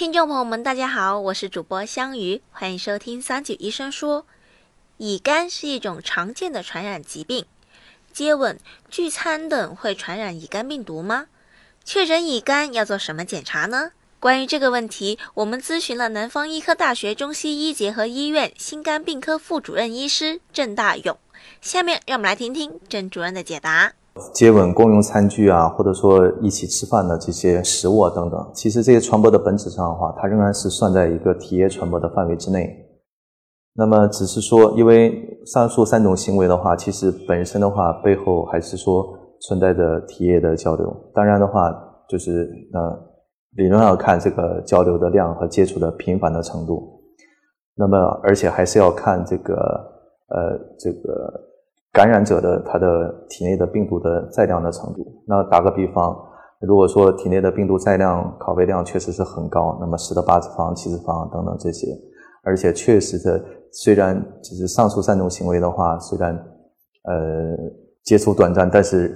[0.00, 4.24] 听众朋友们，大家好，我是主播香鱼，欢迎收听三九医生说。
[4.96, 7.44] 乙肝是一种常见的传染疾病，
[8.10, 8.58] 接吻、
[8.88, 11.26] 聚餐等会传染乙肝病毒吗？
[11.84, 13.92] 确诊乙肝要做什么检查呢？
[14.18, 21.18] 关于这个问题，我们咨询了南方医科大学中西医结合医院心肝病科副主任医师郑大勇。
[21.60, 23.92] 下面让我们来听听郑主任的解答。
[24.32, 32.68] 接吻、共用餐具啊，或者说一起吃饭的这些食物啊等等，其实这些传播的本质上的话，它仍然是算在一个体液传播的范围之内。
[33.74, 39.06] 那么只是说，因为上述三种行为的话，其实本身的话背后还是说
[39.40, 41.10] 存在着体液的交流。
[41.14, 41.72] 当然的话，
[42.08, 43.10] 就是呃。
[43.56, 47.02] 理论上看，这个交流的量和接触的频繁的程度，
[47.74, 49.54] 那么而且还是要看这个
[50.28, 51.00] 呃这个
[51.92, 52.86] 感染者的他的
[53.28, 55.04] 体内的病毒的载量的程度。
[55.26, 56.16] 那打个比方，
[56.60, 61.88] 如果说体内的病毒载量拷贝量确实是很高，那么十的八次方、七次方等等这些，
[62.44, 66.34] 而且确实的，虽然就是上述三种行为的话，虽然
[67.04, 67.56] 呃
[68.04, 69.08] 接触短暂，但是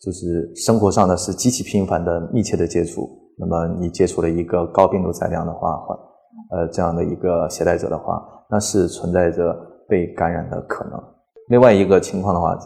[0.00, 3.08] 就是生活上呢是极其频繁的密切的接触。
[3.36, 5.82] 那么你接触了一个高病毒载量的话，
[6.52, 9.52] 呃这样的一个携带者的话，那是存在着
[9.88, 11.13] 被感染的可能。
[11.48, 12.56] 另外一个情况的话，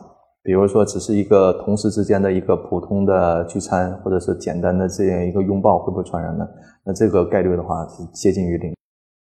[0.42, 6.46] 比如说只是一个同事之间的一个普通的聚餐，或者是简单的这样一个拥抱，会不会传染呢？
[6.84, 8.72] 那这个概率的话是接近于零。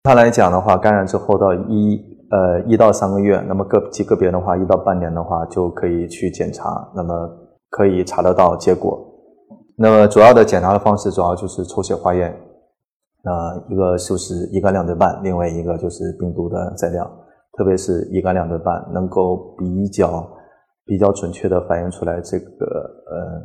[0.04, 7.30] 他来讲的话，感染之后到一呃一到三个月，那么个极个别的话，一到半年的话就可以去检查，那么
[7.70, 8.98] 可以查得到结果。
[9.76, 12.32] 那么主要的检查的方式主要就是抽血化验，
[13.24, 17.06] 呃，一个就是乙肝两对半，另外一个就是病毒的载量，
[17.58, 20.30] 特别是乙肝两对半能够比较
[20.86, 22.66] 比较准确的反映出来这个
[23.10, 23.42] 呃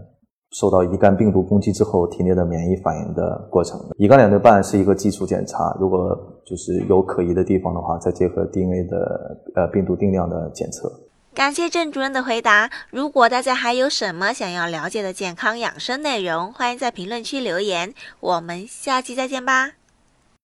[0.50, 3.80] 受到乙肝病毒攻击之后体内的免疫反应的过程。
[3.96, 10.92] 乙肝两对半是一个基础检查，如果就是有可疑的地方的话，再结合 DNA 的呃病毒定量的检测。
[11.34, 12.68] 感谢郑主任的回答。
[12.90, 17.94] 如果大家还有什么想要了解的健康养生内容，欢迎在评论区留言。
[18.20, 19.81] 我们下期再见吧。